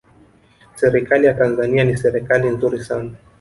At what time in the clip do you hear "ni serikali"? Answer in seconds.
1.83-2.49